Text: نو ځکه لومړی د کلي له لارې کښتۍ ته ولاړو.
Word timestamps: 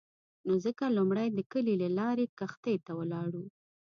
نو 0.45 0.53
ځکه 0.65 0.83
لومړی 0.97 1.27
د 1.31 1.39
کلي 1.51 1.75
له 1.83 1.89
لارې 1.99 2.25
کښتۍ 2.39 2.75
ته 2.85 2.91
ولاړو. 2.99 3.43